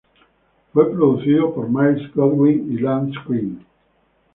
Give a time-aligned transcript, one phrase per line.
[0.73, 3.63] Fue producido por Myles Goodwyn y Lance Quinn.